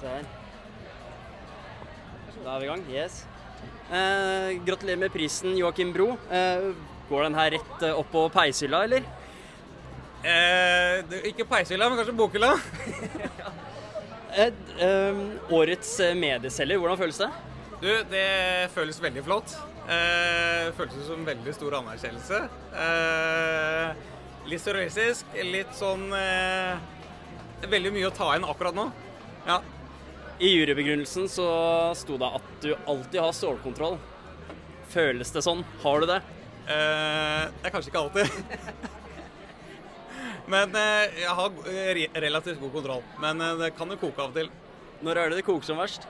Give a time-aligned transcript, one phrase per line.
[0.00, 0.28] se her.
[2.44, 2.84] Da er vi i gang.
[2.92, 3.22] Yes.
[3.88, 6.12] Eh, gratulerer med prisen, Joakim Bro.
[6.30, 6.70] Eh,
[7.08, 9.06] går den her rett eh, opp på peishylla, eller?
[10.22, 12.54] Eh, ikke peishylla, men kanskje bokhylla.
[14.38, 14.52] Eh,
[14.84, 15.20] eh,
[15.56, 17.28] årets eh, medieselger, hvordan føles det?
[17.80, 19.54] Du, det føles veldig flott.
[19.88, 22.42] Eh, føles som veldig stor anerkjennelse.
[22.84, 24.04] Eh,
[24.52, 26.76] litt surrealistisk, litt sånn eh,
[27.72, 28.84] Veldig mye å ta inn akkurat nå.
[29.48, 29.56] Ja.
[30.38, 31.44] I jurybegrunnelsen så
[31.98, 33.96] sto det at du alltid har stålkontroll.
[34.92, 35.64] Føles det sånn?
[35.82, 36.18] Har du det?
[36.70, 38.30] Eh, det er kanskje ikke alltid.
[40.52, 43.02] Men eh, jeg har relativt god kontroll.
[43.24, 44.50] Men eh, det kan jo koke av og til.
[45.02, 46.06] Når er det det koker som verst?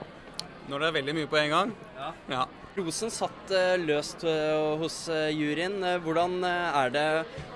[0.69, 1.73] Når det er veldig mye på en gang.
[1.97, 2.11] Ja.
[2.35, 2.43] Ja.
[2.77, 4.23] Rosen satt løst
[4.79, 4.99] hos
[5.35, 5.81] juryen.
[6.05, 7.07] Hvordan er det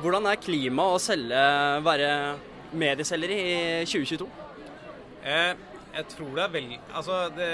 [0.00, 1.42] Hvordan er klimaet å selge,
[1.84, 2.08] være
[2.74, 3.44] medieselger i
[3.86, 4.26] 2022?
[5.22, 5.52] Eh,
[5.92, 7.50] jeg tror det er veldig Altså, det,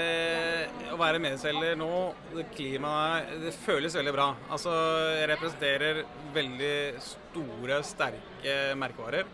[0.93, 1.91] å være medieselger nå,
[2.35, 4.29] det klimaet Det føles veldig bra.
[4.51, 4.73] Altså,
[5.19, 6.01] jeg representerer
[6.35, 6.73] veldig
[7.03, 9.27] store, sterke merkevarer.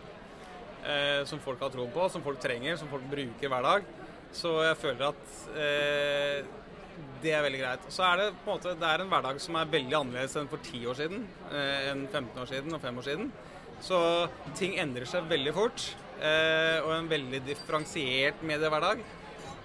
[0.86, 3.88] Eh, som folk har tro på, som folk trenger, som folk bruker hver dag.
[4.36, 6.46] Så jeg føler at eh,
[7.22, 7.88] det er veldig greit.
[7.92, 10.50] Så er det på en måte Det er en hverdag som er veldig annerledes enn
[10.50, 13.30] for 10 år siden, eh, enn 15 år siden og 5 år siden.
[13.82, 13.98] Så
[14.56, 15.88] ting endrer seg veldig fort.
[16.16, 19.02] Eh, og en veldig differensiert mediehverdag.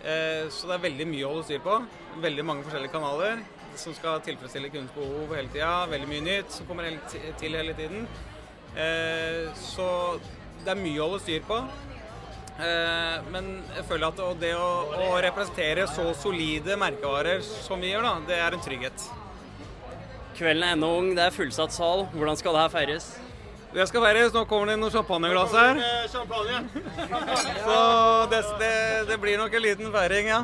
[0.01, 1.77] Eh, så det er veldig mye å holde styr på.
[2.23, 3.43] Veldig mange forskjellige kanaler
[3.79, 5.71] som skal tilfredsstille kundens behov hele tida.
[5.91, 6.89] Veldig mye nytt som kommer
[7.39, 8.03] til hele tiden.
[8.75, 9.87] Eh, så
[10.65, 11.63] det er mye å holde styr på.
[12.61, 18.53] Men jeg føler at det å, representere så solide merkevarer som vi gjør, det er
[18.53, 19.05] en trygghet.
[20.37, 22.05] Kvelden er ennå ung, det er fullsatt sal.
[22.13, 23.07] Hvordan skal det her feires?
[23.73, 24.33] Det skal feires.
[24.35, 25.79] Nå kommer det noen champagneglass her.
[27.63, 27.77] Så
[28.31, 28.73] det, det,
[29.07, 30.43] det blir nok en liten feiring, ja.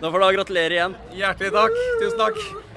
[0.00, 0.96] Da får du gratulere igjen.
[1.14, 1.82] Hjertelig takk.
[2.02, 2.73] Tusen takk.